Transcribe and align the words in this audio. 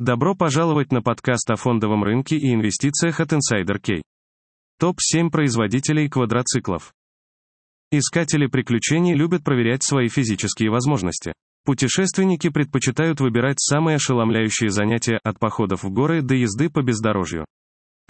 Добро 0.00 0.34
пожаловать 0.34 0.90
на 0.90 1.02
подкаст 1.02 1.48
о 1.52 1.54
фондовом 1.54 2.02
рынке 2.02 2.36
и 2.36 2.52
инвестициях 2.52 3.20
от 3.20 3.32
Insider 3.32 3.78
K. 3.78 4.02
Топ-7 4.80 5.30
производителей 5.30 6.08
квадроциклов. 6.08 6.92
Искатели 7.92 8.48
приключений 8.48 9.14
любят 9.14 9.44
проверять 9.44 9.84
свои 9.84 10.08
физические 10.08 10.70
возможности. 10.70 11.32
Путешественники 11.64 12.48
предпочитают 12.48 13.20
выбирать 13.20 13.60
самые 13.60 13.94
ошеломляющие 13.94 14.68
занятия 14.68 15.20
от 15.22 15.38
походов 15.38 15.84
в 15.84 15.90
горы 15.90 16.22
до 16.22 16.34
езды 16.34 16.70
по 16.70 16.82
бездорожью. 16.82 17.44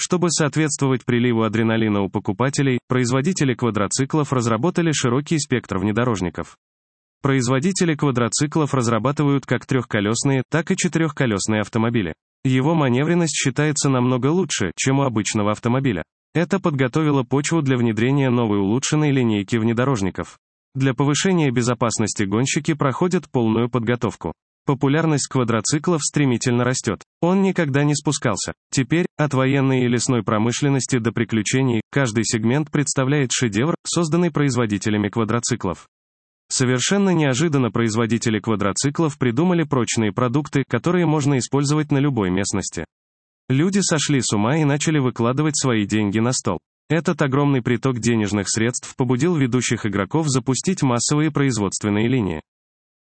Чтобы 0.00 0.30
соответствовать 0.30 1.04
приливу 1.04 1.42
адреналина 1.42 2.00
у 2.00 2.08
покупателей, 2.08 2.78
производители 2.88 3.52
квадроциклов 3.52 4.32
разработали 4.32 4.90
широкий 4.92 5.38
спектр 5.38 5.76
внедорожников. 5.76 6.56
Производители 7.24 7.94
квадроциклов 7.94 8.74
разрабатывают 8.74 9.46
как 9.46 9.64
трехколесные, 9.64 10.42
так 10.50 10.70
и 10.70 10.76
четырехколесные 10.76 11.62
автомобили. 11.62 12.12
Его 12.44 12.74
маневренность 12.74 13.34
считается 13.34 13.88
намного 13.88 14.26
лучше, 14.26 14.72
чем 14.76 14.98
у 14.98 15.04
обычного 15.04 15.52
автомобиля. 15.52 16.02
Это 16.34 16.60
подготовило 16.60 17.22
почву 17.22 17.62
для 17.62 17.78
внедрения 17.78 18.28
новой 18.28 18.58
улучшенной 18.58 19.10
линейки 19.10 19.56
внедорожников. 19.56 20.36
Для 20.74 20.92
повышения 20.92 21.50
безопасности 21.50 22.24
гонщики 22.24 22.74
проходят 22.74 23.30
полную 23.30 23.70
подготовку. 23.70 24.34
Популярность 24.66 25.28
квадроциклов 25.28 26.02
стремительно 26.02 26.62
растет. 26.62 27.00
Он 27.22 27.40
никогда 27.40 27.84
не 27.84 27.94
спускался. 27.94 28.52
Теперь, 28.70 29.06
от 29.16 29.32
военной 29.32 29.84
и 29.84 29.88
лесной 29.88 30.22
промышленности 30.22 30.98
до 30.98 31.10
приключений, 31.10 31.80
каждый 31.90 32.24
сегмент 32.24 32.70
представляет 32.70 33.32
шедевр, 33.32 33.76
созданный 33.82 34.30
производителями 34.30 35.08
квадроциклов. 35.08 35.86
Совершенно 36.56 37.10
неожиданно 37.10 37.72
производители 37.72 38.38
квадроциклов 38.38 39.18
придумали 39.18 39.64
прочные 39.64 40.12
продукты, 40.12 40.62
которые 40.68 41.04
можно 41.04 41.36
использовать 41.38 41.90
на 41.90 41.98
любой 41.98 42.30
местности. 42.30 42.84
Люди 43.48 43.80
сошли 43.80 44.20
с 44.20 44.32
ума 44.32 44.58
и 44.58 44.64
начали 44.64 45.00
выкладывать 45.00 45.58
свои 45.58 45.84
деньги 45.84 46.20
на 46.20 46.30
стол. 46.30 46.60
Этот 46.88 47.20
огромный 47.22 47.60
приток 47.60 47.98
денежных 47.98 48.48
средств 48.48 48.94
побудил 48.94 49.34
ведущих 49.34 49.84
игроков 49.84 50.28
запустить 50.28 50.84
массовые 50.84 51.32
производственные 51.32 52.06
линии. 52.06 52.40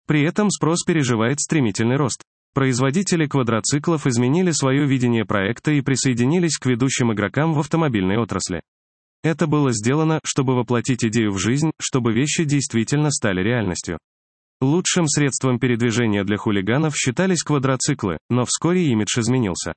При 0.06 0.22
этом 0.22 0.48
спрос 0.48 0.84
переживает 0.84 1.40
стремительный 1.40 1.96
рост. 1.96 2.22
Производители 2.54 3.26
квадроциклов 3.26 4.06
изменили 4.06 4.52
свое 4.52 4.86
видение 4.86 5.24
проекта 5.24 5.72
и 5.72 5.80
присоединились 5.80 6.56
к 6.56 6.66
ведущим 6.66 7.12
игрокам 7.12 7.54
в 7.54 7.58
автомобильной 7.58 8.16
отрасли. 8.16 8.62
Это 9.22 9.46
было 9.46 9.72
сделано, 9.72 10.20
чтобы 10.24 10.54
воплотить 10.54 11.04
идею 11.04 11.32
в 11.32 11.38
жизнь, 11.38 11.72
чтобы 11.78 12.12
вещи 12.12 12.44
действительно 12.44 13.10
стали 13.10 13.42
реальностью. 13.42 13.98
Лучшим 14.62 15.06
средством 15.06 15.58
передвижения 15.58 16.24
для 16.24 16.36
хулиганов 16.36 16.94
считались 16.96 17.42
квадроциклы, 17.42 18.18
но 18.28 18.44
вскоре 18.44 18.86
имидж 18.88 19.18
изменился. 19.18 19.72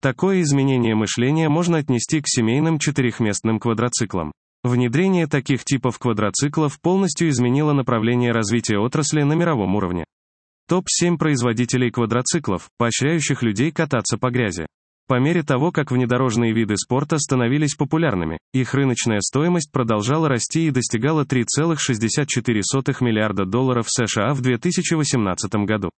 Такое 0.00 0.42
изменение 0.42 0.94
мышления 0.94 1.48
можно 1.48 1.78
отнести 1.78 2.20
к 2.20 2.24
семейным 2.26 2.78
четырехместным 2.78 3.58
квадроциклам. 3.58 4.32
Внедрение 4.62 5.26
таких 5.26 5.64
типов 5.64 5.98
квадроциклов 5.98 6.80
полностью 6.80 7.28
изменило 7.28 7.72
направление 7.72 8.32
развития 8.32 8.78
отрасли 8.78 9.22
на 9.22 9.34
мировом 9.34 9.76
уровне. 9.76 10.04
Топ-7 10.68 11.18
производителей 11.18 11.90
квадроциклов, 11.90 12.68
поощряющих 12.78 13.42
людей 13.42 13.70
кататься 13.70 14.16
по 14.16 14.30
грязи. 14.30 14.66
По 15.06 15.20
мере 15.20 15.42
того, 15.42 15.70
как 15.70 15.90
внедорожные 15.90 16.54
виды 16.54 16.76
спорта 16.78 17.18
становились 17.18 17.74
популярными, 17.74 18.38
их 18.54 18.72
рыночная 18.72 19.20
стоимость 19.20 19.70
продолжала 19.70 20.30
расти 20.30 20.66
и 20.66 20.70
достигала 20.70 21.24
3,64 21.24 22.96
миллиарда 23.00 23.44
долларов 23.44 23.84
США 23.88 24.32
в 24.32 24.40
2018 24.40 25.54
году. 25.66 25.90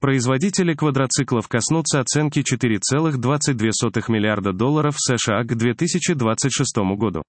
Производители 0.00 0.74
квадроциклов 0.74 1.46
коснутся 1.46 2.00
оценки 2.00 2.40
4,22 2.40 4.04
миллиарда 4.08 4.52
долларов 4.52 4.94
США 4.96 5.44
к 5.44 5.54
2026 5.54 6.76
году. 6.96 7.22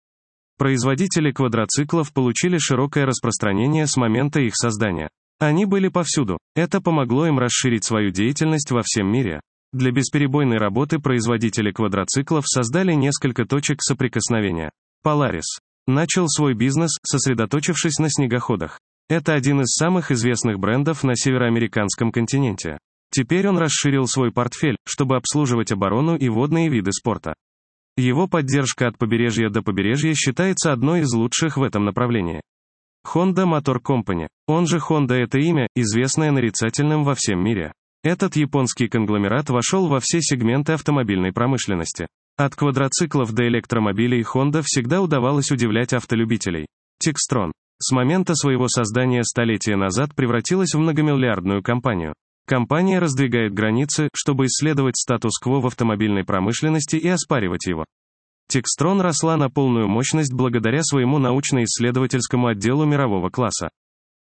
Производители 0.57 1.31
квадроциклов 1.31 2.13
получили 2.13 2.57
широкое 2.57 3.05
распространение 3.05 3.85
с 3.85 3.95
момента 3.97 4.39
их 4.39 4.55
создания. 4.55 5.09
Они 5.37 5.65
были 5.65 5.89
повсюду. 5.89 6.39
Это 6.55 6.81
помогло 6.81 7.27
им 7.27 7.39
расширить 7.39 7.83
свою 7.83 8.09
деятельность 8.09 8.71
во 8.71 8.81
всем 8.83 9.11
мире. 9.11 9.41
Для 9.73 9.91
бесперебойной 9.91 10.57
работы 10.57 10.99
производители 10.99 11.71
квадроциклов 11.71 12.43
создали 12.45 12.93
несколько 12.93 13.45
точек 13.45 13.81
соприкосновения. 13.81 14.71
Polaris 15.05 15.59
начал 15.87 16.27
свой 16.27 16.53
бизнес, 16.53 16.97
сосредоточившись 17.03 17.97
на 17.97 18.09
снегоходах. 18.09 18.79
Это 19.07 19.33
один 19.33 19.61
из 19.61 19.73
самых 19.75 20.11
известных 20.11 20.59
брендов 20.59 21.03
на 21.03 21.15
североамериканском 21.15 22.11
континенте. 22.11 22.79
Теперь 23.11 23.47
он 23.47 23.57
расширил 23.57 24.07
свой 24.07 24.31
портфель, 24.31 24.77
чтобы 24.85 25.15
обслуживать 25.15 25.71
оборону 25.71 26.15
и 26.15 26.29
водные 26.29 26.69
виды 26.69 26.91
спорта. 26.91 27.33
Его 27.97 28.27
поддержка 28.27 28.87
от 28.87 28.97
побережья 28.97 29.49
до 29.49 29.61
побережья 29.61 30.13
считается 30.13 30.71
одной 30.71 31.01
из 31.01 31.13
лучших 31.13 31.57
в 31.57 31.63
этом 31.63 31.85
направлении. 31.85 32.41
Honda 33.05 33.45
Motor 33.45 33.81
Company, 33.81 34.27
он 34.47 34.67
же 34.67 34.77
Honda 34.77 35.15
это 35.15 35.39
имя, 35.39 35.67
известное 35.75 36.31
нарицательным 36.31 37.03
во 37.03 37.15
всем 37.15 37.43
мире. 37.43 37.73
Этот 38.03 38.35
японский 38.35 38.87
конгломерат 38.87 39.49
вошел 39.49 39.87
во 39.87 39.99
все 39.99 40.21
сегменты 40.21 40.73
автомобильной 40.73 41.31
промышленности. 41.31 42.07
От 42.35 42.55
квадроциклов 42.55 43.31
до 43.33 43.47
электромобилей 43.47 44.23
Honda 44.23 44.63
всегда 44.65 45.01
удавалось 45.01 45.51
удивлять 45.51 45.93
автолюбителей. 45.93 46.65
Textron 47.03 47.51
с 47.79 47.91
момента 47.91 48.33
своего 48.35 48.67
создания 48.67 49.23
столетия 49.23 49.75
назад 49.75 50.15
превратилась 50.15 50.73
в 50.73 50.79
многомиллиардную 50.79 51.61
компанию. 51.61 52.13
Компания 52.47 52.99
раздвигает 52.99 53.53
границы, 53.53 54.09
чтобы 54.15 54.45
исследовать 54.45 54.97
статус-кво 54.97 55.61
в 55.61 55.67
автомобильной 55.67 56.23
промышленности 56.23 56.95
и 56.95 57.07
оспаривать 57.07 57.67
его. 57.67 57.85
Textron 58.51 59.01
росла 59.01 59.37
на 59.37 59.49
полную 59.49 59.87
мощность 59.87 60.33
благодаря 60.33 60.81
своему 60.83 61.19
научно-исследовательскому 61.19 62.47
отделу 62.47 62.85
мирового 62.85 63.29
класса. 63.29 63.69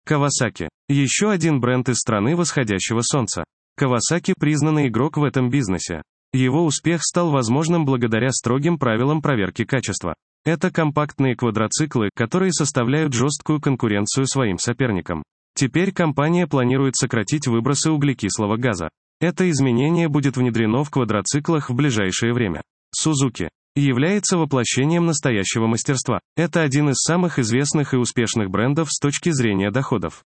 Kawasaki. 0.07 0.69
Еще 0.89 1.31
один 1.31 1.59
бренд 1.59 1.89
из 1.89 1.97
страны 1.97 2.35
восходящего 2.35 3.01
солнца. 3.01 3.44
Кавасаки– 3.75 4.35
признанный 4.39 4.88
игрок 4.88 5.17
в 5.17 5.23
этом 5.23 5.50
бизнесе. 5.50 6.03
Его 6.31 6.63
успех 6.63 7.01
стал 7.03 7.31
возможным 7.31 7.85
благодаря 7.85 8.31
строгим 8.31 8.78
правилам 8.78 9.22
проверки 9.22 9.66
качества. 9.66 10.16
Это 10.45 10.72
компактные 10.72 11.35
квадроциклы, 11.35 12.09
которые 12.16 12.51
составляют 12.51 13.13
жесткую 13.13 13.62
конкуренцию 13.62 14.28
своим 14.28 14.57
соперникам. 14.57 15.23
Теперь 15.56 15.91
компания 15.91 16.47
планирует 16.47 16.95
сократить 16.95 17.47
выбросы 17.47 17.91
углекислого 17.91 18.57
газа. 18.57 18.89
Это 19.19 19.50
изменение 19.50 20.07
будет 20.07 20.38
внедрено 20.38 20.83
в 20.83 20.89
квадроциклах 20.89 21.69
в 21.69 21.73
ближайшее 21.73 22.33
время. 22.33 22.62
Suzuki 22.94 23.50
является 23.75 24.38
воплощением 24.38 25.06
настоящего 25.06 25.66
мастерства. 25.66 26.19
Это 26.35 26.62
один 26.62 26.89
из 26.89 26.97
самых 26.97 27.39
известных 27.39 27.94
и 27.94 27.97
успешных 27.97 28.50
брендов 28.50 28.89
с 28.91 29.00
точки 29.00 29.31
зрения 29.31 29.72
доходов. 29.72 30.23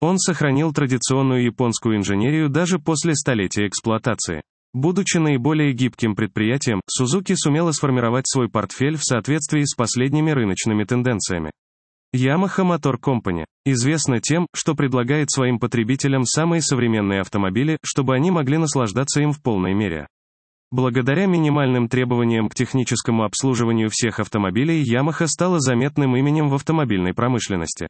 Он 0.00 0.18
сохранил 0.18 0.72
традиционную 0.72 1.44
японскую 1.44 1.96
инженерию 1.96 2.48
даже 2.48 2.78
после 2.78 3.14
столетия 3.14 3.66
эксплуатации. 3.66 4.42
Будучи 4.72 5.16
наиболее 5.16 5.72
гибким 5.72 6.14
предприятием, 6.14 6.80
Suzuki 6.88 7.34
сумела 7.34 7.72
сформировать 7.72 8.28
свой 8.28 8.48
портфель 8.48 8.96
в 8.96 9.02
соответствии 9.02 9.64
с 9.64 9.74
последними 9.74 10.30
рыночными 10.30 10.84
тенденциями. 10.84 11.50
Yamaha 12.14 12.76
Motor 12.76 12.96
Company 13.00 13.44
известна 13.66 14.20
тем, 14.20 14.46
что 14.54 14.74
предлагает 14.74 15.30
своим 15.30 15.58
потребителям 15.58 16.24
самые 16.24 16.62
современные 16.62 17.20
автомобили, 17.20 17.78
чтобы 17.82 18.14
они 18.14 18.30
могли 18.30 18.56
наслаждаться 18.56 19.20
им 19.20 19.32
в 19.32 19.42
полной 19.42 19.74
мере. 19.74 20.06
Благодаря 20.70 21.26
минимальным 21.26 21.88
требованиям 21.88 22.48
к 22.48 22.54
техническому 22.54 23.24
обслуживанию 23.24 23.88
всех 23.90 24.20
автомобилей 24.20 24.84
Yamaha 24.84 25.26
стала 25.26 25.60
заметным 25.60 26.16
именем 26.16 26.50
в 26.50 26.54
автомобильной 26.54 27.14
промышленности. 27.14 27.88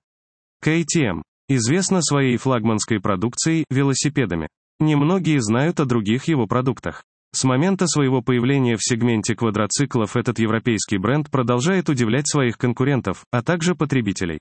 KTM 0.64 1.22
Известна 1.50 2.02
своей 2.02 2.36
флагманской 2.36 3.00
продукцией, 3.00 3.64
велосипедами. 3.70 4.48
Немногие 4.80 5.40
знают 5.40 5.80
о 5.80 5.86
других 5.86 6.28
его 6.28 6.46
продуктах. 6.46 7.04
С 7.34 7.44
момента 7.44 7.86
своего 7.86 8.20
появления 8.20 8.76
в 8.76 8.82
сегменте 8.82 9.34
квадроциклов 9.34 10.16
этот 10.16 10.38
европейский 10.38 10.98
бренд 10.98 11.30
продолжает 11.30 11.88
удивлять 11.88 12.28
своих 12.28 12.58
конкурентов, 12.58 13.24
а 13.30 13.42
также 13.42 13.74
потребителей. 13.74 14.40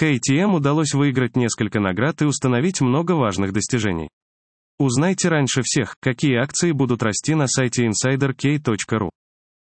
KTM 0.00 0.56
удалось 0.56 0.94
выиграть 0.94 1.36
несколько 1.36 1.78
наград 1.78 2.22
и 2.22 2.24
установить 2.24 2.80
много 2.80 3.12
важных 3.12 3.52
достижений. 3.52 4.08
Узнайте 4.80 5.28
раньше 5.28 5.62
всех, 5.62 5.94
какие 6.00 6.36
акции 6.38 6.72
будут 6.72 7.04
расти 7.04 7.36
на 7.36 7.46
сайте 7.46 7.86
insiderk.ru. 7.86 9.10